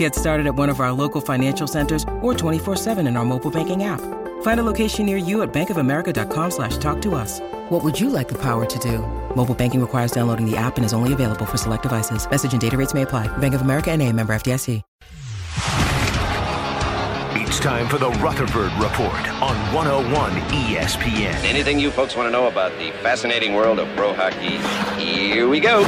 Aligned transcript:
Get 0.00 0.14
started 0.14 0.46
at 0.46 0.54
one 0.54 0.70
of 0.70 0.80
our 0.80 0.92
local 0.92 1.20
financial 1.20 1.66
centers 1.66 2.04
or 2.22 2.32
24-7 2.32 3.06
in 3.06 3.18
our 3.18 3.24
mobile 3.26 3.50
banking 3.50 3.84
app. 3.84 4.00
Find 4.40 4.58
a 4.58 4.62
location 4.62 5.04
near 5.04 5.18
you 5.18 5.42
at 5.42 5.52
bankofamerica.com 5.52 6.50
slash 6.52 6.78
talk 6.78 7.02
to 7.02 7.14
us. 7.14 7.38
What 7.68 7.84
would 7.84 8.00
you 8.00 8.08
like 8.08 8.26
the 8.26 8.38
power 8.38 8.64
to 8.64 8.78
do? 8.78 9.00
Mobile 9.36 9.54
banking 9.54 9.78
requires 9.78 10.10
downloading 10.10 10.50
the 10.50 10.56
app 10.56 10.78
and 10.78 10.86
is 10.86 10.94
only 10.94 11.12
available 11.12 11.44
for 11.44 11.58
select 11.58 11.82
devices. 11.82 12.26
Message 12.30 12.52
and 12.52 12.60
data 12.62 12.78
rates 12.78 12.94
may 12.94 13.02
apply. 13.02 13.28
Bank 13.38 13.52
of 13.52 13.60
America 13.60 13.90
and 13.90 14.00
a 14.00 14.10
member 14.10 14.32
FDIC. 14.32 14.80
It's 17.34 17.58
time 17.58 17.86
for 17.86 17.98
the 17.98 18.08
Rutherford 18.22 18.72
Report 18.80 19.28
on 19.42 19.54
101 19.74 20.32
ESPN. 20.32 21.44
Anything 21.44 21.78
you 21.78 21.90
folks 21.90 22.16
want 22.16 22.26
to 22.26 22.30
know 22.30 22.48
about 22.48 22.72
the 22.78 22.90
fascinating 23.02 23.52
world 23.52 23.78
of 23.78 23.86
pro 23.96 24.14
hockey? 24.14 24.56
Here 24.98 25.46
we 25.46 25.60
go. 25.60 25.84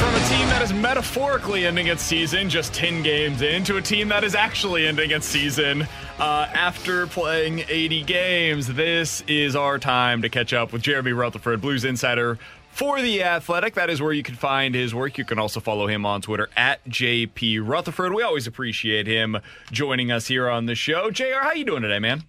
From 0.00 0.14
a 0.14 0.28
team 0.28 0.48
that 0.48 0.62
is 0.62 0.72
metaphorically 0.72 1.66
ending 1.66 1.88
its 1.88 2.02
season 2.02 2.48
just 2.48 2.72
10 2.72 3.02
games 3.02 3.42
in 3.42 3.62
to 3.64 3.76
a 3.76 3.82
team 3.82 4.08
that 4.08 4.24
is 4.24 4.34
actually 4.34 4.86
ending 4.86 5.10
its 5.10 5.26
season 5.26 5.82
uh, 6.18 6.48
after 6.54 7.06
playing 7.06 7.64
80 7.68 8.04
games. 8.04 8.66
This 8.66 9.22
is 9.28 9.54
our 9.54 9.78
time 9.78 10.22
to 10.22 10.30
catch 10.30 10.54
up 10.54 10.72
with 10.72 10.80
Jeremy 10.80 11.12
Rutherford, 11.12 11.60
Blues 11.60 11.84
Insider 11.84 12.38
for 12.70 13.02
The 13.02 13.22
Athletic. 13.22 13.74
That 13.74 13.90
is 13.90 14.00
where 14.00 14.14
you 14.14 14.22
can 14.22 14.36
find 14.36 14.74
his 14.74 14.94
work. 14.94 15.18
You 15.18 15.26
can 15.26 15.38
also 15.38 15.60
follow 15.60 15.86
him 15.86 16.06
on 16.06 16.22
Twitter 16.22 16.48
at 16.56 16.82
JP 16.86 17.68
Rutherford. 17.68 18.14
We 18.14 18.22
always 18.22 18.46
appreciate 18.46 19.06
him 19.06 19.36
joining 19.70 20.10
us 20.10 20.28
here 20.28 20.48
on 20.48 20.64
the 20.64 20.74
show. 20.74 21.10
JR, 21.10 21.42
how 21.42 21.52
you 21.52 21.66
doing 21.66 21.82
today, 21.82 21.98
man? 21.98 22.22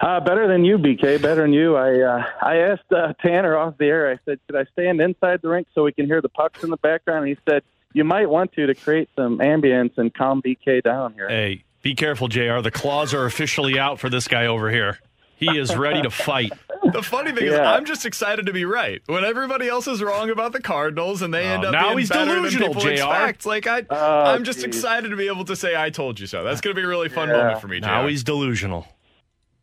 Uh, 0.00 0.20
better 0.20 0.46
than 0.48 0.64
you, 0.64 0.78
BK. 0.78 1.20
Better 1.20 1.42
than 1.42 1.52
you. 1.52 1.76
I 1.76 2.00
uh, 2.00 2.24
I 2.42 2.56
asked 2.58 2.90
uh, 2.92 3.12
Tanner 3.20 3.56
off 3.56 3.78
the 3.78 3.86
air. 3.86 4.10
I 4.10 4.18
said, 4.24 4.38
"Should 4.46 4.56
I 4.56 4.64
stand 4.72 5.00
inside 5.00 5.40
the 5.42 5.48
rink 5.48 5.66
so 5.74 5.84
we 5.84 5.92
can 5.92 6.06
hear 6.06 6.20
the 6.22 6.28
pucks 6.28 6.62
in 6.62 6.70
the 6.70 6.76
background?" 6.78 7.26
And 7.28 7.36
he 7.36 7.42
said, 7.50 7.62
"You 7.92 8.04
might 8.04 8.28
want 8.30 8.52
to 8.52 8.66
to 8.66 8.74
create 8.74 9.08
some 9.16 9.38
ambience 9.38 9.96
and 9.98 10.12
calm 10.14 10.40
BK 10.42 10.82
down 10.82 11.14
here." 11.14 11.28
Hey, 11.28 11.64
be 11.82 11.94
careful, 11.94 12.28
Jr. 12.28 12.60
The 12.60 12.70
claws 12.70 13.12
are 13.14 13.24
officially 13.24 13.78
out 13.78 13.98
for 13.98 14.08
this 14.08 14.28
guy 14.28 14.46
over 14.46 14.70
here. 14.70 14.98
He 15.36 15.56
is 15.56 15.76
ready 15.76 16.02
to 16.02 16.10
fight. 16.10 16.52
The 16.92 17.02
funny 17.02 17.32
thing 17.32 17.44
is, 17.48 17.54
I'm 17.58 17.84
just 17.84 18.06
excited 18.06 18.46
to 18.46 18.52
be 18.52 18.64
right. 18.64 19.02
When 19.06 19.22
everybody 19.22 19.68
else 19.68 19.86
is 19.88 20.00
wrong 20.02 20.30
about 20.30 20.52
the 20.52 20.62
Cardinals 20.62 21.20
and 21.20 21.34
they 21.34 21.44
end 21.44 21.64
up 21.66 21.72
now 21.72 21.88
being 21.88 21.98
he's 21.98 22.08
better 22.08 22.36
delusional, 22.36 22.72
than 22.72 22.80
people 22.82 22.96
JR. 22.96 23.02
expect, 23.26 23.44
like 23.46 23.66
I, 23.66 23.82
Oh, 23.90 24.24
I'm 24.32 24.42
just 24.44 24.60
geez. 24.60 24.64
excited 24.68 25.10
to 25.10 25.16
be 25.16 25.26
able 25.26 25.44
to 25.46 25.56
say 25.56 25.76
I 25.76 25.90
told 25.90 26.18
you 26.18 26.26
so. 26.26 26.44
That's 26.44 26.62
going 26.62 26.74
to 26.74 26.80
be 26.80 26.84
a 26.84 26.88
really 26.88 27.10
fun 27.10 27.28
Yeah. 27.28 27.36
moment 27.36 27.60
for 27.60 27.68
me. 27.68 27.80
Now 27.80 28.04
JR. 28.04 28.08
he's 28.08 28.24
delusional. 28.24 28.86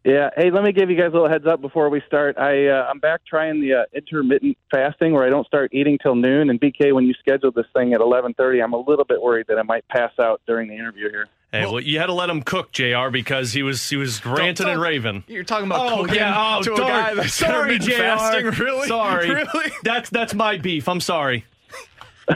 Yeah. 0.06 0.30
Hey, 0.38 0.52
let 0.52 0.64
me 0.64 0.72
give 0.72 0.92
you 0.92 0.96
guys 0.96 1.10
a 1.10 1.14
little 1.14 1.28
heads 1.28 1.48
up 1.48 1.62
before 1.62 1.90
we 1.90 2.00
start. 2.06 2.38
I 2.38 2.68
uh, 2.68 2.86
I'm 2.88 3.00
back 3.00 3.22
trying 3.26 3.60
the 3.60 3.74
uh, 3.74 3.84
intermittent 3.92 4.56
fasting 4.72 5.14
where 5.14 5.26
I 5.26 5.30
don't 5.32 5.48
start 5.48 5.72
eating 5.74 5.98
till 6.02 6.14
noon. 6.14 6.52
And 6.52 6.62
BK, 6.62 6.94
when 6.94 7.06
you 7.06 7.16
scheduled 7.20 7.56
this 7.56 7.66
thing 7.76 7.94
at 7.94 8.02
11:30, 8.02 8.64
I'm 8.64 8.74
a 8.74 8.80
little 8.80 9.04
bit 9.06 9.20
worried 9.20 9.48
that 9.48 9.58
I 9.58 9.64
might 9.64 9.86
pass 9.88 10.12
out 10.20 10.42
during 10.46 10.68
the 10.70 10.76
interview 10.76 11.10
here. 11.10 11.28
Hey, 11.52 11.66
well, 11.66 11.80
you 11.80 11.98
had 12.00 12.06
to 12.08 12.14
let 12.14 12.30
him 12.30 12.44
cook, 12.44 12.72
Jr. 12.72 13.10
Because 13.12 13.52
he 13.54 13.64
was 13.64 13.90
he 13.90 13.96
was 13.96 14.24
ranting 14.24 14.68
and 14.68 14.76
don't- 14.76 14.84
raving. 14.84 15.24
You're 15.28 15.44
talking 15.44 15.66
about 15.66 15.92
Oh 15.92 16.02
cooking 16.04 16.16
yeah, 16.18 16.58
oh 16.58 16.62
to 16.62 16.74
a 16.74 16.78
darn. 16.78 16.90
guy 16.90 17.14
that's 17.16 17.34
sorry, 17.36 17.76
intermittent 17.76 17.90
Jr. 17.90 17.98
fasting. 17.98 18.46
Really? 18.66 18.88
Sorry, 18.88 19.30
Really? 19.30 19.72
That's 19.84 20.12
that's 20.12 20.36
my 20.36 20.58
beef. 20.58 20.88
I'm 20.88 21.02
sorry. 21.02 21.46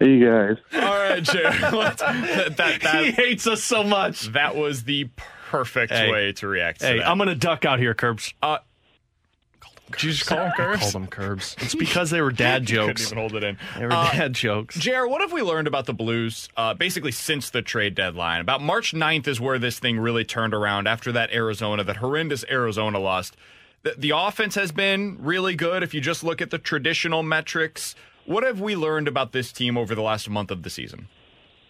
you 0.00 0.24
guys. 0.26 0.56
All 0.74 0.98
right, 0.98 1.22
JR. 1.22 1.74
Let's- 1.74 2.00
that, 2.02 2.56
that, 2.82 3.04
he 3.04 3.10
hates 3.12 3.46
us 3.46 3.62
so 3.62 3.82
much. 3.84 4.32
that 4.32 4.54
was 4.56 4.84
the 4.84 5.04
perfect 5.04 5.30
Hey. 5.50 6.10
way 6.10 6.32
to 6.32 6.48
react 6.48 6.80
to 6.80 6.86
Hey, 6.86 6.98
that. 6.98 7.08
I'm 7.08 7.18
gonna 7.18 7.34
duck 7.34 7.64
out 7.64 7.78
here, 7.78 7.94
Curbs. 7.94 8.32
Uh, 8.42 8.58
Did 9.92 10.02
you 10.02 10.10
just 10.12 10.26
call 10.26 10.38
him 10.38 10.52
I 10.58 10.76
called 10.76 10.92
them 10.92 11.06
Curbs. 11.06 11.56
It's 11.60 11.74
because 11.74 12.10
they 12.10 12.20
were 12.22 12.32
dad 12.32 12.66
Couldn't 12.66 12.86
jokes. 12.88 13.06
even 13.06 13.18
hold 13.18 13.34
it 13.36 13.44
in. 13.44 13.58
They 13.78 13.84
were 13.86 13.92
Uh, 13.92 14.10
dad 14.12 14.32
jokes. 14.32 14.76
JR, 14.76 15.06
what 15.06 15.20
have 15.20 15.32
we 15.32 15.42
learned 15.42 15.68
about 15.68 15.86
the 15.86 15.92
Blues 15.94 16.48
uh, 16.56 16.74
basically 16.74 17.12
since 17.12 17.50
the 17.50 17.62
trade 17.62 17.94
deadline? 17.94 18.40
About 18.40 18.62
March 18.62 18.92
9th 18.94 19.28
is 19.28 19.40
where 19.40 19.58
this 19.58 19.78
thing 19.78 19.98
really 19.98 20.24
turned 20.24 20.54
around 20.54 20.86
after 20.88 21.12
that 21.12 21.32
Arizona, 21.32 21.84
that 21.84 21.98
horrendous 21.98 22.44
Arizona 22.50 22.98
lost. 22.98 23.36
The, 23.82 23.94
the 23.98 24.10
offense 24.16 24.54
has 24.54 24.72
been 24.72 25.18
really 25.20 25.54
good 25.54 25.82
if 25.82 25.92
you 25.92 26.00
just 26.00 26.24
look 26.24 26.40
at 26.40 26.50
the 26.50 26.58
traditional 26.58 27.22
metrics. 27.22 27.94
What 28.24 28.42
have 28.42 28.58
we 28.60 28.74
learned 28.74 29.06
about 29.06 29.32
this 29.32 29.52
team 29.52 29.76
over 29.76 29.94
the 29.94 30.00
last 30.02 30.30
month 30.30 30.50
of 30.50 30.62
the 30.62 30.70
season? 30.70 31.08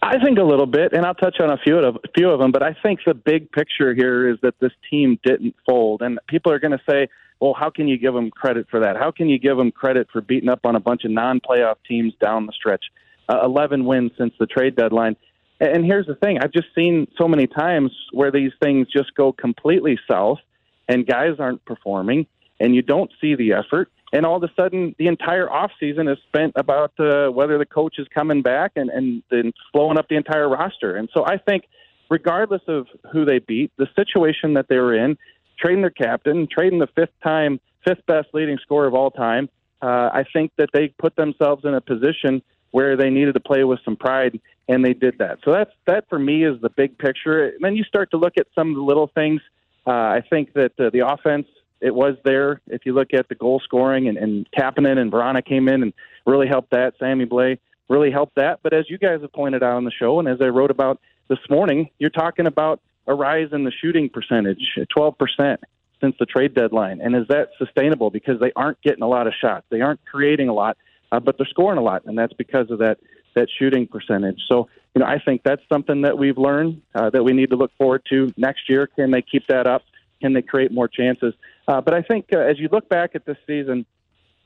I 0.04 0.22
think 0.22 0.38
a 0.38 0.42
little 0.42 0.66
bit, 0.66 0.92
and 0.92 1.06
I'll 1.06 1.15
touch 1.15 1.41
on 1.41 1.50
a 1.50 1.56
few 1.56 1.78
of 1.78 1.97
a 1.97 2.09
few 2.15 2.28
of 2.28 2.38
them. 2.38 2.53
But 2.53 2.62
I 2.62 2.76
think 2.82 3.00
the 3.06 3.15
big 3.15 3.50
picture 3.50 3.94
here 3.94 4.28
is 4.28 4.37
that 4.42 4.54
this 4.60 4.72
team 4.91 5.19
didn't 5.25 5.56
fold, 5.66 6.03
and 6.03 6.19
people 6.28 6.53
are 6.53 6.59
going 6.59 6.72
to 6.72 6.82
say, 6.88 7.09
"Well, 7.41 7.54
how 7.54 7.70
can 7.70 7.88
you 7.88 7.97
give 7.97 8.12
them 8.12 8.31
credit 8.31 8.66
for 8.70 8.81
that? 8.81 8.97
How 8.97 9.10
can 9.10 9.31
you 9.31 9.38
give 9.38 9.56
them 9.56 9.72
credit 9.72 10.09
for 10.12 10.20
beating 10.20 10.50
up 10.50 10.66
on 10.66 10.76
a 10.76 10.81
bunch 10.81 11.04
of 11.04 11.10
non-playoff 11.10 11.76
teams 11.88 12.12
down 12.20 12.44
the 12.44 12.53
stretch? 12.53 12.84
Uh, 13.31 13.41
Eleven 13.42 13.87
wins 13.87 14.12
since 14.19 14.34
the 14.38 14.47
trade 14.47 14.76
deadline." 14.76 15.16
And 15.59 15.87
here's 15.87 16.06
the 16.06 16.16
thing: 16.16 16.38
I've 16.38 16.53
just 16.53 16.69
seen 16.75 17.09
so 17.16 17.26
many 17.26 17.47
times 17.47 17.91
where 18.12 18.31
these 18.31 18.53
things 18.62 18.88
just 18.92 19.15
go 19.15 19.32
completely 19.32 19.98
south, 20.06 20.38
and 20.86 21.06
guys 21.06 21.36
aren't 21.38 21.65
performing, 21.65 22.26
and 22.60 22.75
you 22.75 22.82
don't 22.82 23.10
see 23.22 23.36
the 23.36 23.54
effort. 23.54 23.91
And 24.12 24.25
all 24.25 24.37
of 24.37 24.42
a 24.44 24.53
sudden, 24.54 24.94
the 24.98 25.09
entire 25.09 25.48
offseason 25.48 26.10
is 26.12 26.19
spent 26.28 26.53
about 26.56 26.92
uh, 27.00 27.28
whether 27.28 27.59
the 27.59 27.66
coach 27.66 27.98
is 27.98 28.06
coming 28.15 28.42
back 28.42 28.72
and, 28.76 28.91
and 28.91 29.22
then 29.31 29.53
blowing 29.72 29.98
up 29.98 30.09
the 30.09 30.16
entire 30.16 30.48
roster. 30.48 30.94
And 30.94 31.09
so 31.12 31.25
I 31.26 31.38
think, 31.38 31.65
regardless 32.10 32.62
of 32.69 32.87
who 33.12 33.25
they 33.25 33.41
beat, 33.41 33.72
the 33.76 33.88
situation 33.97 34.54
that 34.54 34.66
they 34.69 34.76
were 34.76 34.94
in, 34.94 35.16
trading 35.59 35.81
their 35.81 35.91
captain, 35.91 36.47
trading 36.50 36.78
the 36.78 36.88
fifth 36.94 37.15
time, 37.22 37.59
fifth 37.84 38.06
best 38.06 38.28
leading 38.32 38.59
scorer 38.59 38.87
of 38.87 38.94
all 38.94 39.10
time, 39.10 39.48
uh, 39.82 40.10
I 40.12 40.25
think 40.32 40.53
that 40.59 40.71
they 40.72 40.88
put 40.88 41.16
themselves 41.16 41.65
in 41.65 41.75
a 41.75 41.81
position 41.81 42.42
where 42.71 42.97
they 42.97 43.10
needed 43.10 43.34
to 43.34 43.41
play 43.41 43.65
with 43.65 43.78
some 43.84 43.97
pride, 43.97 44.41
and 44.69 44.84
they 44.84 44.94
did 44.94 45.19
that. 45.19 45.38
So 45.44 45.53
that's 45.53 45.71
that 45.86 46.09
for 46.09 46.19
me 46.19 46.44
is 46.44 46.60
the 46.60 46.71
big 46.71 46.98
picture. 46.98 47.48
And 47.48 47.59
then 47.60 47.76
you 47.76 47.84
start 47.84 48.10
to 48.12 48.16
look 48.16 48.34
at 48.38 48.47
some 48.54 48.71
of 48.71 48.76
the 48.76 48.82
little 48.82 49.10
things. 49.15 49.41
Uh, 49.86 49.91
I 49.91 50.22
think 50.28 50.54
that 50.54 50.72
uh, 50.78 50.91
the 50.91 51.06
offense 51.06 51.47
it 51.84 51.95
was 51.95 52.17
there. 52.25 52.62
If 52.67 52.87
you 52.87 52.95
look 52.95 53.12
at 53.12 53.28
the 53.28 53.34
goal 53.34 53.61
scoring 53.62 54.09
and, 54.09 54.17
and 54.17 54.49
Kapanen 54.59 54.97
and 54.97 55.12
Vrana 55.12 55.45
came 55.45 55.69
in 55.69 55.83
and 55.83 55.93
really 56.27 56.49
helped 56.49 56.71
that. 56.71 56.95
Sammy 56.99 57.27
Blais 57.27 57.59
really 57.91 58.11
helped 58.11 58.37
that. 58.37 58.61
But 58.62 58.72
as 58.72 58.89
you 58.89 58.97
guys 58.97 59.21
have 59.21 59.34
pointed 59.34 59.62
out 59.62 59.75
on 59.75 59.84
the 59.84 59.91
show, 59.91 60.19
and 60.19 60.27
as 60.27 60.39
I 60.41 60.47
wrote 60.47 60.71
about 60.71 60.99
this 61.28 61.39
morning, 61.50 61.91
you're 61.99 62.09
talking 62.09 62.47
about 62.47 62.81
a 63.06 63.15
rise 63.15 63.49
in 63.53 63.65
the 63.65 63.71
shooting 63.71 64.09
percentage, 64.09 64.62
12 64.95 65.19
percent 65.19 65.61
since 66.00 66.17
the 66.19 66.25
trade 66.25 66.55
deadline. 66.55 67.03
And 67.03 67.15
is 67.15 67.28
that 67.28 67.50
sustainable? 67.59 68.11
Because 68.11 68.41
they 68.41 68.53
aren't 68.56 68.81
getting 68.81 69.03
a 69.03 69.09
lot 69.09 69.27
of 69.27 69.34
shots, 69.39 69.66
they 69.69 69.83
aren't 69.83 70.01
creating 70.06 70.49
a 70.49 70.55
lot, 70.55 70.78
uh, 71.12 71.21
but 71.21 71.37
they're 71.37 71.47
scoring 71.47 71.78
a 71.78 71.83
lot, 71.83 72.06
and 72.06 72.16
that's 72.19 72.33
because 72.33 72.71
of 72.71 72.78
that 72.78 72.99
that 73.34 73.49
shooting 73.59 73.87
percentage. 73.87 74.41
So, 74.49 74.69
you 74.95 75.01
know, 75.01 75.06
I 75.06 75.19
think 75.19 75.43
that's 75.45 75.62
something 75.71 76.03
that 76.03 76.16
we've 76.16 76.39
learned 76.39 76.81
uh, 76.95 77.11
that 77.11 77.25
we 77.25 77.33
need 77.33 77.51
to 77.51 77.56
look 77.56 77.72
forward 77.77 78.03
to 78.11 78.33
next 78.37 78.71
year. 78.71 78.87
Can 78.87 79.11
they 79.11 79.22
keep 79.22 79.47
that 79.49 79.66
up? 79.66 79.83
Can 80.22 80.33
they 80.33 80.43
create 80.43 80.72
more 80.72 80.89
chances? 80.89 81.34
Uh, 81.67 81.81
but 81.81 81.95
I 81.95 82.03
think 82.03 82.27
uh, 82.35 82.39
as 82.39 82.59
you 82.59 82.69
look 82.71 82.89
back 82.89 83.11
at 83.15 83.25
this 83.25 83.39
season, 83.47 83.87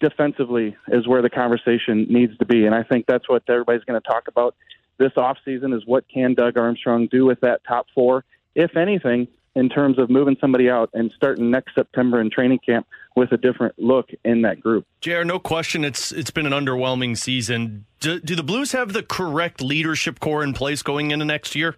defensively 0.01 0.77
is 0.89 1.09
where 1.09 1.23
the 1.23 1.31
conversation 1.31 2.06
needs 2.09 2.37
to 2.39 2.47
be, 2.47 2.67
and 2.67 2.75
I 2.75 2.83
think 2.84 3.06
that's 3.06 3.29
what 3.29 3.43
everybody's 3.49 3.84
going 3.84 4.01
to 4.01 4.09
talk 4.09 4.29
about 4.29 4.55
this 4.99 5.12
offseason 5.17 5.77
is 5.77 5.87
what 5.87 6.05
can 6.09 6.34
Doug 6.34 6.56
Armstrong 6.56 7.06
do 7.06 7.25
with 7.25 7.41
that 7.41 7.62
top 7.67 7.87
four, 7.94 8.25
if 8.55 8.76
anything, 8.76 9.29
in 9.55 9.69
terms 9.69 9.99
of 9.99 10.11
moving 10.11 10.37
somebody 10.41 10.69
out 10.69 10.91
and 10.93 11.12
starting 11.17 11.50
next 11.50 11.75
September 11.75 12.20
in 12.20 12.31
training 12.31 12.59
camp 12.65 12.87
with 13.17 13.32
a 13.32 13.37
different 13.37 13.76
look 13.79 14.11
in 14.25 14.43
that 14.43 14.61
group. 14.61 14.87
JR, 15.00 15.25
no 15.25 15.38
question, 15.38 15.85
it's 15.85 16.12
it's 16.12 16.31
been 16.31 16.47
an 16.47 16.53
underwhelming 16.53 17.17
season. 17.17 17.87
Do, 18.00 18.21
do 18.21 18.37
the 18.37 18.43
Blues 18.43 18.73
have 18.73 18.93
the 18.93 19.03
correct 19.03 19.61
leadership 19.61 20.21
core 20.21 20.44
in 20.44 20.53
place 20.53 20.82
going 20.82 21.11
into 21.11 21.25
next 21.25 21.55
year? 21.55 21.76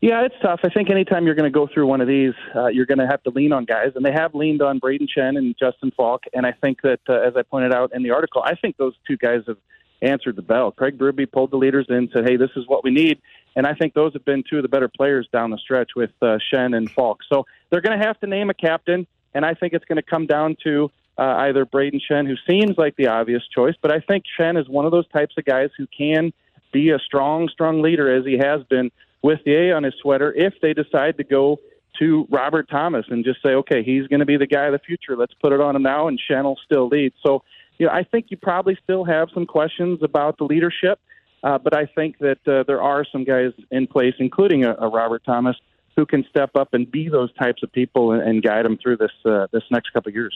Yeah, 0.00 0.24
it's 0.24 0.34
tough. 0.42 0.60
I 0.62 0.68
think 0.68 0.90
anytime 0.90 1.24
you're 1.24 1.34
going 1.34 1.50
to 1.50 1.54
go 1.54 1.66
through 1.72 1.86
one 1.86 2.02
of 2.02 2.08
these, 2.08 2.34
uh, 2.54 2.66
you're 2.66 2.86
going 2.86 2.98
to 2.98 3.06
have 3.06 3.22
to 3.22 3.30
lean 3.30 3.52
on 3.52 3.64
guys, 3.64 3.92
and 3.94 4.04
they 4.04 4.12
have 4.12 4.34
leaned 4.34 4.60
on 4.60 4.78
Brayden 4.78 5.08
Schenn 5.08 5.38
and 5.38 5.56
Justin 5.58 5.90
Faulk. 5.96 6.24
And 6.34 6.44
I 6.46 6.52
think 6.52 6.82
that, 6.82 7.00
uh, 7.08 7.14
as 7.14 7.34
I 7.34 7.42
pointed 7.42 7.72
out 7.72 7.94
in 7.94 8.02
the 8.02 8.10
article, 8.10 8.42
I 8.44 8.54
think 8.56 8.76
those 8.76 8.92
two 9.06 9.16
guys 9.16 9.40
have 9.46 9.56
answered 10.02 10.36
the 10.36 10.42
bell. 10.42 10.70
Craig 10.70 10.98
Berube 10.98 11.32
pulled 11.32 11.50
the 11.50 11.56
leaders 11.56 11.86
in, 11.88 12.10
said, 12.12 12.28
"Hey, 12.28 12.36
this 12.36 12.50
is 12.56 12.64
what 12.66 12.84
we 12.84 12.90
need," 12.90 13.18
and 13.56 13.66
I 13.66 13.72
think 13.72 13.94
those 13.94 14.12
have 14.12 14.24
been 14.26 14.44
two 14.48 14.58
of 14.58 14.62
the 14.62 14.68
better 14.68 14.88
players 14.88 15.26
down 15.32 15.50
the 15.50 15.56
stretch 15.56 15.92
with 15.96 16.10
uh, 16.20 16.38
Schenn 16.52 16.76
and 16.76 16.90
Faulk. 16.90 17.20
So 17.32 17.46
they're 17.70 17.80
going 17.80 17.98
to 17.98 18.06
have 18.06 18.20
to 18.20 18.26
name 18.26 18.50
a 18.50 18.54
captain, 18.54 19.06
and 19.32 19.46
I 19.46 19.54
think 19.54 19.72
it's 19.72 19.86
going 19.86 19.96
to 19.96 20.02
come 20.02 20.26
down 20.26 20.56
to 20.64 20.90
uh, 21.18 21.22
either 21.22 21.64
Brayden 21.64 22.00
Schenn, 22.08 22.26
who 22.26 22.36
seems 22.48 22.76
like 22.76 22.96
the 22.96 23.06
obvious 23.06 23.42
choice, 23.54 23.74
but 23.80 23.90
I 23.90 24.00
think 24.00 24.24
Schenn 24.38 24.60
is 24.60 24.68
one 24.68 24.84
of 24.84 24.92
those 24.92 25.08
types 25.08 25.34
of 25.38 25.46
guys 25.46 25.70
who 25.78 25.86
can 25.86 26.32
be 26.72 26.90
a 26.90 26.98
strong, 26.98 27.48
strong 27.48 27.80
leader 27.80 28.14
as 28.14 28.26
he 28.26 28.36
has 28.38 28.62
been 28.68 28.90
with 29.26 29.40
the 29.44 29.54
A 29.54 29.72
on 29.72 29.82
his 29.82 29.94
sweater 30.00 30.32
if 30.32 30.54
they 30.62 30.72
decide 30.72 31.16
to 31.16 31.24
go 31.24 31.58
to 31.98 32.28
Robert 32.30 32.68
Thomas 32.70 33.06
and 33.10 33.24
just 33.24 33.42
say, 33.42 33.54
okay, 33.54 33.82
he's 33.82 34.06
going 34.06 34.20
to 34.20 34.26
be 34.26 34.36
the 34.36 34.46
guy 34.46 34.66
of 34.66 34.72
the 34.72 34.78
future. 34.78 35.16
Let's 35.16 35.34
put 35.42 35.52
it 35.52 35.60
on 35.60 35.74
him 35.74 35.82
now, 35.82 36.06
and 36.06 36.20
Schenn 36.20 36.54
still 36.64 36.86
leads. 36.86 37.16
So, 37.26 37.42
you 37.78 37.86
know, 37.86 37.92
I 37.92 38.04
think 38.04 38.26
you 38.28 38.36
probably 38.36 38.78
still 38.84 39.04
have 39.04 39.28
some 39.34 39.44
questions 39.44 39.98
about 40.02 40.38
the 40.38 40.44
leadership, 40.44 41.00
uh, 41.42 41.58
but 41.58 41.74
I 41.76 41.86
think 41.86 42.18
that 42.18 42.46
uh, 42.46 42.62
there 42.68 42.80
are 42.80 43.04
some 43.10 43.24
guys 43.24 43.52
in 43.72 43.88
place, 43.88 44.14
including 44.20 44.64
a, 44.64 44.76
a 44.78 44.88
Robert 44.88 45.24
Thomas, 45.24 45.56
who 45.96 46.06
can 46.06 46.24
step 46.30 46.50
up 46.54 46.72
and 46.74 46.88
be 46.88 47.08
those 47.08 47.32
types 47.34 47.64
of 47.64 47.72
people 47.72 48.12
and, 48.12 48.22
and 48.22 48.42
guide 48.44 48.64
them 48.64 48.78
through 48.80 48.98
this 48.98 49.10
uh, 49.24 49.48
this 49.50 49.64
next 49.70 49.90
couple 49.92 50.10
of 50.10 50.14
years. 50.14 50.34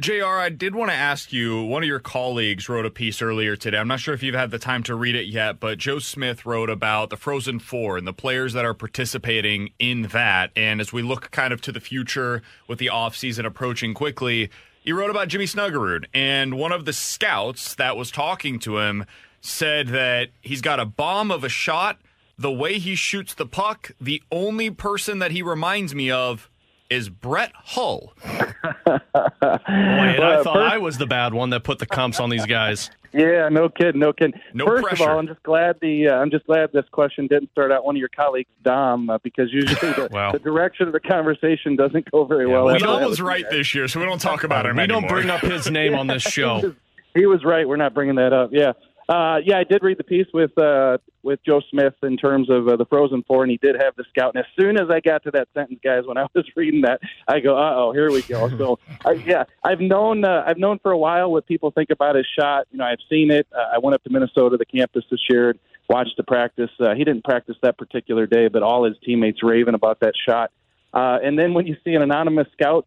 JR, 0.00 0.24
I 0.24 0.48
did 0.48 0.74
want 0.74 0.90
to 0.90 0.96
ask 0.96 1.30
you 1.30 1.62
one 1.62 1.82
of 1.82 1.86
your 1.86 1.98
colleagues 1.98 2.70
wrote 2.70 2.86
a 2.86 2.90
piece 2.90 3.20
earlier 3.20 3.54
today. 3.54 3.76
I'm 3.76 3.86
not 3.86 4.00
sure 4.00 4.14
if 4.14 4.22
you've 4.22 4.34
had 4.34 4.50
the 4.50 4.58
time 4.58 4.82
to 4.84 4.94
read 4.94 5.14
it 5.14 5.26
yet, 5.26 5.60
but 5.60 5.76
Joe 5.76 5.98
Smith 5.98 6.46
wrote 6.46 6.70
about 6.70 7.10
the 7.10 7.18
Frozen 7.18 7.58
Four 7.58 7.98
and 7.98 8.06
the 8.06 8.14
players 8.14 8.54
that 8.54 8.64
are 8.64 8.72
participating 8.72 9.72
in 9.78 10.02
that. 10.04 10.52
And 10.56 10.80
as 10.80 10.90
we 10.90 11.02
look 11.02 11.30
kind 11.32 11.52
of 11.52 11.60
to 11.62 11.72
the 11.72 11.80
future 11.80 12.40
with 12.66 12.78
the 12.78 12.86
offseason 12.86 13.44
approaching 13.44 13.92
quickly, 13.92 14.48
he 14.82 14.90
wrote 14.90 15.10
about 15.10 15.28
Jimmy 15.28 15.44
Snuggerud. 15.44 16.06
And 16.14 16.54
one 16.54 16.72
of 16.72 16.86
the 16.86 16.94
scouts 16.94 17.74
that 17.74 17.94
was 17.94 18.10
talking 18.10 18.58
to 18.60 18.78
him 18.78 19.04
said 19.42 19.88
that 19.88 20.30
he's 20.40 20.62
got 20.62 20.80
a 20.80 20.86
bomb 20.86 21.30
of 21.30 21.44
a 21.44 21.50
shot. 21.50 21.98
The 22.38 22.50
way 22.50 22.78
he 22.78 22.94
shoots 22.94 23.34
the 23.34 23.44
puck, 23.44 23.90
the 24.00 24.22
only 24.32 24.70
person 24.70 25.18
that 25.18 25.32
he 25.32 25.42
reminds 25.42 25.94
me 25.94 26.10
of 26.10 26.48
is 26.90 27.08
Brett 27.08 27.52
Hull. 27.54 28.12
Boy, 28.24 28.98
and 29.14 30.24
I 30.24 30.42
thought 30.42 30.56
I 30.62 30.78
was 30.78 30.98
the 30.98 31.06
bad 31.06 31.32
one 31.34 31.50
that 31.50 31.64
put 31.64 31.78
the 31.78 31.86
comps 31.86 32.20
on 32.20 32.30
these 32.30 32.46
guys. 32.46 32.90
Yeah, 33.12 33.48
no 33.48 33.68
kidding, 33.68 34.00
no 34.00 34.12
kidding. 34.12 34.40
No 34.54 34.66
First 34.66 34.84
pressure. 34.86 35.02
of 35.02 35.08
all, 35.10 35.18
I'm 35.18 35.26
just 35.26 35.42
glad 35.42 35.74
the 35.82 36.06
uh, 36.10 36.14
I'm 36.14 36.30
just 36.30 36.46
glad 36.46 36.70
this 36.72 36.84
question 36.92 37.26
didn't 37.26 37.50
start 37.50 37.72
out 37.72 37.84
one 37.84 37.96
of 37.96 37.98
your 37.98 38.08
colleagues, 38.08 38.48
Dom, 38.62 39.10
uh, 39.10 39.18
because 39.24 39.52
usually 39.52 39.74
the, 39.94 40.08
Wow. 40.12 40.30
the 40.30 40.38
direction 40.38 40.86
of 40.86 40.92
the 40.92 41.00
conversation 41.00 41.74
doesn't 41.74 42.08
go 42.12 42.24
very 42.24 42.46
well. 42.46 42.66
We 42.66 42.74
after 42.74 42.86
Dom 42.86 43.02
was 43.02 43.20
right 43.20 43.44
this 43.50 43.74
year, 43.74 43.88
so 43.88 43.98
we 43.98 44.06
don't 44.06 44.20
talk 44.20 44.44
about 44.44 44.64
him 44.64 44.76
We 44.76 44.84
anymore. 44.84 45.00
don't 45.00 45.10
bring 45.10 45.28
up 45.28 45.40
his 45.40 45.68
name 45.68 45.96
on 45.96 46.06
this 46.06 46.22
show. 46.22 46.72
He 47.12 47.26
was 47.26 47.42
right. 47.44 47.66
We're 47.66 47.74
not 47.74 47.94
bringing 47.94 48.14
that 48.14 48.32
up. 48.32 48.50
Yeah, 48.52 48.74
uh, 49.10 49.38
yeah. 49.44 49.58
I 49.58 49.64
did 49.64 49.82
read 49.82 49.98
the 49.98 50.04
piece 50.04 50.28
with 50.32 50.56
uh, 50.56 50.98
with 51.24 51.40
Joe 51.44 51.60
Smith 51.68 51.94
in 52.04 52.16
terms 52.16 52.48
of 52.48 52.68
uh, 52.68 52.76
the 52.76 52.84
Frozen 52.84 53.24
Four, 53.26 53.42
and 53.42 53.50
he 53.50 53.56
did 53.56 53.74
have 53.82 53.96
the 53.96 54.04
scout. 54.08 54.36
And 54.36 54.44
as 54.44 54.50
soon 54.58 54.76
as 54.76 54.88
I 54.88 55.00
got 55.00 55.24
to 55.24 55.32
that 55.32 55.48
sentence, 55.52 55.80
guys, 55.82 56.04
when 56.06 56.16
I 56.16 56.26
was 56.32 56.46
reading 56.56 56.82
that, 56.82 57.00
I 57.26 57.40
go, 57.40 57.56
"Uh 57.56 57.74
oh, 57.74 57.92
here 57.92 58.12
we 58.12 58.22
go." 58.22 58.48
So, 58.56 58.78
uh, 59.04 59.10
yeah, 59.10 59.44
I've 59.64 59.80
known 59.80 60.24
uh, 60.24 60.44
I've 60.46 60.58
known 60.58 60.78
for 60.78 60.92
a 60.92 60.98
while 60.98 61.32
what 61.32 61.46
people 61.46 61.72
think 61.72 61.90
about 61.90 62.14
his 62.14 62.26
shot. 62.38 62.68
You 62.70 62.78
know, 62.78 62.84
I've 62.84 63.02
seen 63.08 63.32
it. 63.32 63.48
Uh, 63.52 63.74
I 63.74 63.78
went 63.78 63.94
up 63.94 64.04
to 64.04 64.10
Minnesota, 64.10 64.56
the 64.56 64.64
campus 64.64 65.04
this 65.10 65.20
year, 65.28 65.56
watched 65.88 66.16
the 66.16 66.22
practice. 66.22 66.70
Uh, 66.78 66.94
he 66.94 67.02
didn't 67.02 67.24
practice 67.24 67.56
that 67.62 67.78
particular 67.78 68.26
day, 68.26 68.46
but 68.46 68.62
all 68.62 68.84
his 68.84 68.94
teammates 69.04 69.42
raving 69.42 69.74
about 69.74 69.98
that 70.00 70.14
shot. 70.28 70.52
Uh, 70.94 71.18
and 71.22 71.38
then 71.38 71.52
when 71.54 71.66
you 71.66 71.76
see 71.84 71.94
an 71.94 72.02
anonymous 72.02 72.48
scout 72.52 72.86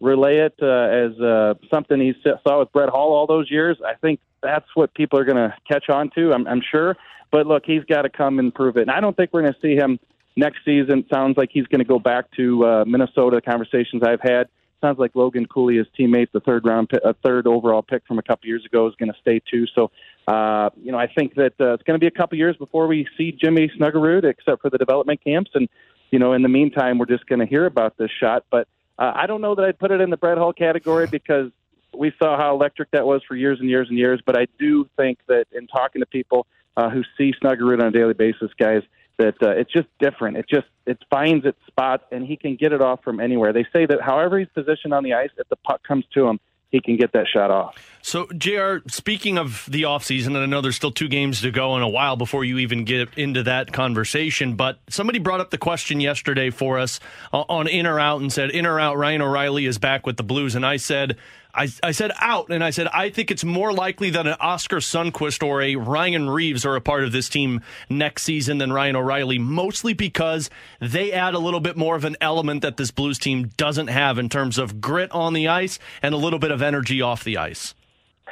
relay 0.00 0.38
it 0.38 0.54
uh, 0.60 0.66
as 0.66 1.20
uh, 1.20 1.54
something 1.72 2.00
he 2.00 2.14
saw 2.46 2.60
with 2.60 2.72
Brett 2.72 2.90
Hull 2.90 3.12
all 3.12 3.26
those 3.26 3.50
years, 3.50 3.78
I 3.84 3.94
think 3.94 4.20
that's 4.42 4.66
what 4.74 4.94
people 4.94 5.18
are 5.18 5.24
going 5.24 5.36
to 5.36 5.54
catch 5.66 5.88
on 5.88 6.10
to. 6.16 6.32
I'm, 6.32 6.46
I'm 6.46 6.62
sure. 6.70 6.96
But 7.30 7.46
look, 7.46 7.64
he's 7.66 7.84
got 7.84 8.02
to 8.02 8.10
come 8.10 8.38
and 8.38 8.54
prove 8.54 8.76
it. 8.76 8.82
And 8.82 8.90
I 8.90 9.00
don't 9.00 9.16
think 9.16 9.30
we're 9.32 9.42
going 9.42 9.54
to 9.54 9.60
see 9.60 9.74
him 9.74 9.98
next 10.36 10.58
season. 10.64 11.04
Sounds 11.12 11.36
like 11.36 11.50
he's 11.52 11.66
going 11.66 11.80
to 11.80 11.84
go 11.84 11.98
back 11.98 12.30
to 12.36 12.64
uh, 12.64 12.84
Minnesota. 12.86 13.40
Conversations 13.40 14.02
I've 14.04 14.20
had 14.20 14.48
sounds 14.80 14.98
like 14.98 15.12
Logan 15.14 15.46
Cooley, 15.46 15.78
his 15.78 15.86
teammate, 15.98 16.28
the 16.32 16.40
third 16.40 16.66
round, 16.66 16.90
a 17.04 17.14
third 17.24 17.46
overall 17.46 17.82
pick 17.82 18.06
from 18.06 18.18
a 18.18 18.22
couple 18.22 18.48
years 18.48 18.64
ago, 18.66 18.86
is 18.86 18.94
going 18.96 19.10
to 19.10 19.18
stay 19.18 19.40
too. 19.50 19.66
So, 19.74 19.90
uh, 20.28 20.70
you 20.82 20.92
know, 20.92 20.98
I 20.98 21.06
think 21.06 21.34
that 21.36 21.54
uh, 21.58 21.72
it's 21.72 21.82
going 21.84 21.98
to 21.98 21.98
be 21.98 22.06
a 22.06 22.10
couple 22.10 22.36
years 22.36 22.56
before 22.56 22.86
we 22.86 23.08
see 23.16 23.32
Jimmy 23.32 23.70
Snuggerud, 23.78 24.24
except 24.24 24.60
for 24.60 24.70
the 24.70 24.78
development 24.78 25.24
camps. 25.24 25.52
And 25.54 25.68
you 26.10 26.18
know, 26.18 26.34
in 26.34 26.42
the 26.42 26.48
meantime, 26.48 26.98
we're 26.98 27.06
just 27.06 27.26
going 27.26 27.40
to 27.40 27.46
hear 27.46 27.66
about 27.66 27.96
this 27.96 28.10
shot. 28.20 28.44
But 28.50 28.68
uh, 28.98 29.12
I 29.14 29.26
don't 29.26 29.40
know 29.40 29.54
that 29.54 29.64
I'd 29.64 29.78
put 29.78 29.90
it 29.90 30.00
in 30.00 30.10
the 30.10 30.16
Brett 30.16 30.38
Hull 30.38 30.52
category 30.52 31.06
because 31.06 31.50
we 31.96 32.12
saw 32.18 32.36
how 32.36 32.54
electric 32.54 32.90
that 32.92 33.06
was 33.06 33.22
for 33.26 33.36
years 33.36 33.60
and 33.60 33.68
years 33.68 33.88
and 33.88 33.98
years. 33.98 34.20
But 34.24 34.38
I 34.38 34.46
do 34.58 34.88
think 34.96 35.18
that 35.28 35.46
in 35.52 35.66
talking 35.66 36.00
to 36.00 36.06
people 36.06 36.46
uh, 36.76 36.90
who 36.90 37.02
see 37.16 37.32
Snuggerud 37.42 37.80
on 37.80 37.88
a 37.88 37.90
daily 37.90 38.14
basis, 38.14 38.50
guys, 38.58 38.82
that 39.18 39.34
uh, 39.42 39.50
it's 39.50 39.72
just 39.72 39.86
different. 40.00 40.36
It 40.36 40.46
just 40.48 40.66
it 40.86 40.98
finds 41.10 41.46
its 41.46 41.58
spot, 41.66 42.02
and 42.10 42.26
he 42.26 42.36
can 42.36 42.56
get 42.56 42.72
it 42.72 42.80
off 42.80 43.02
from 43.04 43.20
anywhere. 43.20 43.52
They 43.52 43.66
say 43.72 43.86
that 43.86 44.00
however 44.00 44.38
he's 44.38 44.48
positioned 44.54 44.92
on 44.92 45.04
the 45.04 45.14
ice, 45.14 45.30
if 45.38 45.48
the 45.48 45.56
puck 45.56 45.82
comes 45.86 46.04
to 46.14 46.26
him, 46.26 46.40
he 46.74 46.80
can 46.80 46.96
get 46.96 47.12
that 47.12 47.28
shot 47.28 47.52
off. 47.52 47.76
So, 48.02 48.26
JR, 48.36 48.78
speaking 48.88 49.38
of 49.38 49.64
the 49.70 49.82
offseason, 49.82 50.26
and 50.28 50.38
I 50.38 50.46
know 50.46 50.60
there's 50.60 50.74
still 50.74 50.90
two 50.90 51.06
games 51.06 51.40
to 51.42 51.52
go 51.52 51.74
and 51.74 51.84
a 51.84 51.88
while 51.88 52.16
before 52.16 52.44
you 52.44 52.58
even 52.58 52.84
get 52.84 53.16
into 53.16 53.44
that 53.44 53.72
conversation, 53.72 54.56
but 54.56 54.78
somebody 54.88 55.20
brought 55.20 55.40
up 55.40 55.50
the 55.50 55.56
question 55.56 56.00
yesterday 56.00 56.50
for 56.50 56.80
us 56.80 56.98
uh, 57.32 57.44
on 57.48 57.68
In 57.68 57.86
or 57.86 58.00
Out 58.00 58.20
and 58.20 58.32
said, 58.32 58.50
In 58.50 58.66
or 58.66 58.80
Out, 58.80 58.98
Ryan 58.98 59.22
O'Reilly 59.22 59.66
is 59.66 59.78
back 59.78 60.04
with 60.04 60.16
the 60.16 60.24
Blues. 60.24 60.56
And 60.56 60.66
I 60.66 60.76
said, 60.76 61.16
I, 61.54 61.68
I 61.82 61.92
said 61.92 62.10
out, 62.20 62.50
and 62.50 62.64
I 62.64 62.70
said, 62.70 62.88
I 62.88 63.10
think 63.10 63.30
it's 63.30 63.44
more 63.44 63.72
likely 63.72 64.10
that 64.10 64.26
an 64.26 64.34
Oskar 64.40 64.78
Sundqvist 64.78 65.46
or 65.46 65.62
a 65.62 65.76
Ryan 65.76 66.28
Reaves 66.28 66.66
are 66.66 66.74
a 66.74 66.80
part 66.80 67.04
of 67.04 67.12
this 67.12 67.28
team 67.28 67.60
next 67.88 68.24
season 68.24 68.58
than 68.58 68.72
Ryan 68.72 68.96
O'Reilly, 68.96 69.38
mostly 69.38 69.92
because 69.92 70.50
they 70.80 71.12
add 71.12 71.34
a 71.34 71.38
little 71.38 71.60
bit 71.60 71.76
more 71.76 71.94
of 71.94 72.04
an 72.04 72.16
element 72.20 72.62
that 72.62 72.76
this 72.76 72.90
Blues 72.90 73.20
team 73.20 73.50
doesn't 73.56 73.86
have 73.86 74.18
in 74.18 74.28
terms 74.28 74.58
of 74.58 74.80
grit 74.80 75.12
on 75.12 75.32
the 75.32 75.46
ice 75.46 75.78
and 76.02 76.12
a 76.12 76.18
little 76.18 76.40
bit 76.40 76.50
of 76.50 76.60
energy 76.64 77.00
off 77.00 77.22
the 77.22 77.36
ice. 77.36 77.74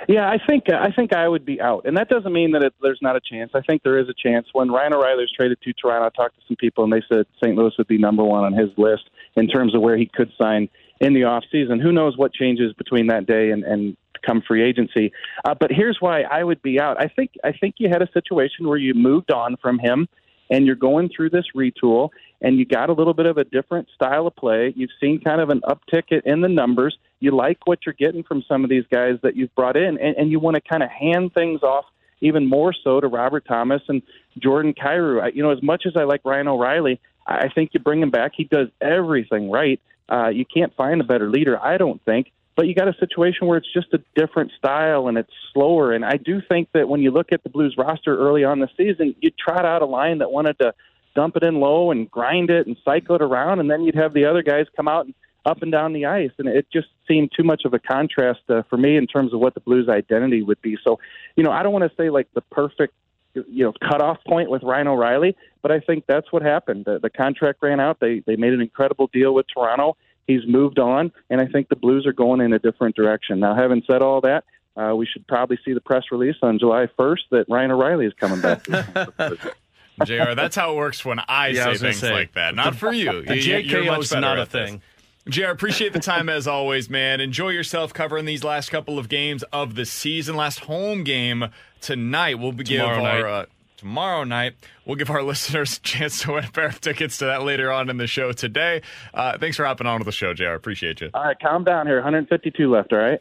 Yeah, 0.08 0.28
I 0.28 0.38
think 0.44 0.64
I 0.68 0.90
think 0.90 1.12
I 1.12 1.28
would 1.28 1.44
be 1.44 1.60
out, 1.60 1.84
and 1.86 1.96
that 1.96 2.08
doesn't 2.08 2.32
mean 2.32 2.52
that 2.52 2.62
it, 2.62 2.74
there's 2.82 2.98
not 3.02 3.14
a 3.14 3.20
chance. 3.20 3.52
I 3.54 3.60
think 3.60 3.82
there 3.82 3.98
is 3.98 4.08
a 4.08 4.14
chance. 4.14 4.48
When 4.52 4.70
Ryan 4.70 4.94
O'Reilly 4.94 5.22
was 5.22 5.32
traded 5.32 5.60
to 5.62 5.72
Toronto, 5.74 6.06
I 6.06 6.10
talked 6.10 6.34
to 6.36 6.42
some 6.48 6.56
people, 6.56 6.82
and 6.82 6.92
they 6.92 7.02
said 7.08 7.26
St. 7.42 7.56
Louis 7.56 7.72
would 7.78 7.86
be 7.86 7.98
number 7.98 8.24
one 8.24 8.44
on 8.44 8.52
his 8.52 8.70
list 8.76 9.04
in 9.36 9.46
terms 9.46 9.74
of 9.74 9.80
where 9.80 9.96
he 9.96 10.10
could 10.12 10.32
sign 10.36 10.68
in 11.00 11.14
the 11.14 11.24
off 11.24 11.44
season. 11.52 11.78
Who 11.78 11.92
knows 11.92 12.16
what 12.16 12.32
changes 12.32 12.72
between 12.72 13.08
that 13.08 13.26
day 13.26 13.50
and, 13.50 13.62
and 13.62 13.96
come 14.26 14.42
free 14.46 14.62
agency? 14.62 15.12
Uh, 15.44 15.54
but 15.58 15.70
here's 15.70 15.98
why 16.00 16.22
I 16.22 16.42
would 16.42 16.62
be 16.62 16.80
out. 16.80 17.00
I 17.00 17.08
think 17.08 17.32
I 17.44 17.52
think 17.52 17.76
you 17.78 17.88
had 17.88 18.02
a 18.02 18.08
situation 18.12 18.66
where 18.66 18.78
you 18.78 18.94
moved 18.94 19.30
on 19.30 19.56
from 19.62 19.78
him, 19.78 20.08
and 20.50 20.66
you're 20.66 20.74
going 20.74 21.10
through 21.14 21.30
this 21.30 21.46
retool, 21.54 22.08
and 22.40 22.58
you 22.58 22.64
got 22.64 22.90
a 22.90 22.92
little 22.92 23.14
bit 23.14 23.26
of 23.26 23.36
a 23.36 23.44
different 23.44 23.88
style 23.94 24.26
of 24.26 24.34
play. 24.34 24.72
You've 24.74 24.90
seen 25.00 25.20
kind 25.20 25.40
of 25.40 25.50
an 25.50 25.60
uptick 25.60 26.22
in 26.24 26.40
the 26.40 26.48
numbers. 26.48 26.96
You 27.22 27.30
like 27.30 27.66
what 27.66 27.80
you're 27.86 27.94
getting 27.94 28.22
from 28.22 28.42
some 28.48 28.64
of 28.64 28.70
these 28.70 28.84
guys 28.90 29.18
that 29.22 29.36
you've 29.36 29.54
brought 29.54 29.76
in, 29.76 29.98
and, 29.98 30.16
and 30.16 30.30
you 30.30 30.40
want 30.40 30.56
to 30.56 30.60
kind 30.60 30.82
of 30.82 30.90
hand 30.90 31.32
things 31.34 31.62
off 31.62 31.84
even 32.20 32.48
more 32.48 32.72
so 32.72 33.00
to 33.00 33.08
Robert 33.08 33.44
Thomas 33.46 33.82
and 33.88 34.02
Jordan 34.38 34.74
Kyrou. 34.74 35.34
You 35.34 35.42
know, 35.42 35.50
as 35.50 35.62
much 35.62 35.84
as 35.86 35.94
I 35.96 36.04
like 36.04 36.20
Ryan 36.24 36.48
O'Reilly, 36.48 37.00
I 37.26 37.48
think 37.48 37.70
you 37.72 37.80
bring 37.80 38.00
him 38.00 38.10
back. 38.10 38.32
He 38.36 38.44
does 38.44 38.68
everything 38.80 39.50
right. 39.50 39.80
Uh, 40.08 40.28
you 40.28 40.44
can't 40.44 40.74
find 40.76 41.00
a 41.00 41.04
better 41.04 41.30
leader, 41.30 41.60
I 41.60 41.78
don't 41.78 42.02
think. 42.04 42.32
But 42.54 42.66
you 42.66 42.74
got 42.74 42.88
a 42.88 42.94
situation 42.98 43.46
where 43.46 43.56
it's 43.56 43.72
just 43.72 43.94
a 43.94 44.02
different 44.14 44.52
style 44.58 45.08
and 45.08 45.16
it's 45.16 45.32
slower. 45.52 45.92
And 45.92 46.04
I 46.04 46.16
do 46.16 46.42
think 46.46 46.68
that 46.74 46.88
when 46.88 47.00
you 47.00 47.10
look 47.10 47.32
at 47.32 47.42
the 47.42 47.48
Blues 47.48 47.76
roster 47.78 48.18
early 48.18 48.44
on 48.44 48.60
the 48.60 48.68
season, 48.76 49.14
you'd 49.20 49.38
trot 49.38 49.64
out 49.64 49.80
a 49.80 49.86
line 49.86 50.18
that 50.18 50.30
wanted 50.30 50.58
to 50.58 50.74
dump 51.14 51.36
it 51.36 51.42
in 51.42 51.60
low 51.60 51.90
and 51.90 52.10
grind 52.10 52.50
it 52.50 52.66
and 52.66 52.76
cycle 52.84 53.16
it 53.16 53.22
around, 53.22 53.60
and 53.60 53.70
then 53.70 53.82
you'd 53.82 53.94
have 53.94 54.12
the 54.12 54.26
other 54.26 54.42
guys 54.42 54.66
come 54.76 54.88
out 54.88 55.06
and 55.06 55.14
up 55.44 55.62
and 55.62 55.72
down 55.72 55.92
the 55.92 56.06
ice. 56.06 56.30
And 56.38 56.48
it 56.48 56.66
just 56.72 56.88
seemed 57.08 57.30
too 57.36 57.42
much 57.42 57.62
of 57.64 57.74
a 57.74 57.78
contrast 57.78 58.40
uh, 58.48 58.62
for 58.70 58.76
me 58.76 58.96
in 58.96 59.06
terms 59.06 59.32
of 59.34 59.40
what 59.40 59.54
the 59.54 59.60
Blues' 59.60 59.88
identity 59.88 60.42
would 60.42 60.60
be. 60.62 60.76
So, 60.84 60.98
you 61.36 61.42
know, 61.44 61.50
I 61.50 61.62
don't 61.62 61.72
want 61.72 61.90
to 61.90 61.96
say 61.96 62.10
like 62.10 62.28
the 62.34 62.40
perfect 62.42 62.94
you 63.34 63.64
know 63.64 63.72
cutoff 63.88 64.18
point 64.26 64.50
with 64.50 64.62
Ryan 64.62 64.88
O'Reilly, 64.88 65.36
but 65.62 65.72
I 65.72 65.80
think 65.80 66.04
that's 66.06 66.30
what 66.32 66.42
happened. 66.42 66.84
The, 66.84 66.98
the 66.98 67.10
contract 67.10 67.60
ran 67.62 67.80
out. 67.80 67.98
They 68.00 68.22
they 68.26 68.36
made 68.36 68.52
an 68.52 68.60
incredible 68.60 69.08
deal 69.12 69.32
with 69.34 69.46
Toronto. 69.52 69.96
He's 70.26 70.42
moved 70.46 70.78
on, 70.78 71.12
and 71.30 71.40
I 71.40 71.46
think 71.46 71.68
the 71.68 71.76
Blues 71.76 72.06
are 72.06 72.12
going 72.12 72.40
in 72.40 72.52
a 72.52 72.58
different 72.58 72.94
direction. 72.94 73.40
Now, 73.40 73.54
having 73.56 73.82
said 73.90 74.02
all 74.02 74.20
that, 74.20 74.44
uh, 74.76 74.94
we 74.94 75.06
should 75.06 75.26
probably 75.26 75.58
see 75.64 75.72
the 75.72 75.80
press 75.80 76.04
release 76.12 76.36
on 76.42 76.58
July 76.58 76.86
1st 76.98 77.18
that 77.32 77.46
Ryan 77.48 77.72
O'Reilly 77.72 78.06
is 78.06 78.12
coming 78.20 78.40
back. 78.40 78.64
JR, 80.04 80.34
that's 80.34 80.56
how 80.56 80.72
it 80.72 80.76
works 80.76 81.04
when 81.04 81.20
I 81.28 81.48
Yeah, 81.48 81.64
say 81.64 81.70
was 81.70 81.80
gonna 81.82 81.92
things 81.92 82.00
say, 82.00 82.12
like 82.12 82.32
that. 82.34 82.54
Not 82.54 82.76
for 82.76 82.92
you. 82.92 83.22
The 83.22 83.34
JKO 83.34 83.86
much 83.86 84.02
is 84.02 84.10
better 84.10 84.20
not 84.20 84.38
a 84.38 84.46
thing. 84.46 84.76
this. 84.78 84.82
Thing. 85.24 85.32
JR, 85.32 85.46
appreciate 85.50 85.92
the 85.92 86.00
time 86.00 86.28
as 86.28 86.46
always, 86.46 86.88
man. 86.90 87.20
Enjoy 87.20 87.50
yourself 87.50 87.92
covering 87.94 88.24
these 88.24 88.44
last 88.44 88.70
couple 88.70 88.98
of 88.98 89.08
games 89.08 89.42
of 89.52 89.74
the 89.74 89.84
season. 89.84 90.36
Last 90.36 90.60
home 90.60 91.04
game 91.04 91.46
tonight. 91.80 92.38
We'll 92.38 92.52
be 92.52 92.64
give 92.64 92.80
Tomorrow 92.80 93.04
our 93.04 93.22
night. 93.22 93.30
uh, 93.42 93.46
tomorrow 93.76 94.24
night. 94.24 94.54
We'll 94.84 94.96
give 94.96 95.10
our 95.10 95.22
listeners 95.24 95.78
a 95.78 95.80
chance 95.80 96.20
to 96.22 96.32
win 96.32 96.44
a 96.44 96.50
pair 96.50 96.66
of 96.66 96.80
tickets 96.80 97.18
to 97.18 97.24
that 97.26 97.42
later 97.42 97.70
on 97.72 97.88
in 97.90 97.96
the 97.96 98.06
show 98.06 98.32
today. 98.32 98.82
Uh, 99.14 99.38
thanks 99.38 99.56
for 99.56 99.64
hopping 99.64 99.86
on 99.86 99.98
with 99.98 100.06
the 100.06 100.12
show, 100.12 100.34
JR. 100.34 100.50
Appreciate 100.50 101.00
you. 101.00 101.10
all 101.14 101.24
right, 101.24 101.38
calm 101.40 101.64
down 101.64 101.86
here. 101.86 101.96
152 101.96 102.70
left. 102.70 102.92
All 102.92 102.98
right. 102.98 103.20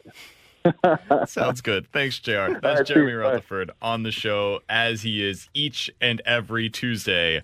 Sounds 1.28 1.60
good. 1.60 1.88
Thanks, 1.92 2.20
JR. 2.20 2.30
That's 2.62 2.64
right, 2.64 2.86
Jeremy. 2.86 3.12
Rutherford 3.14 3.72
on 3.82 4.04
the 4.04 4.12
show 4.12 4.60
as 4.68 5.02
he 5.02 5.26
is 5.26 5.48
each 5.54 5.90
and 6.00 6.22
every 6.24 6.70
Tuesday 6.70 7.40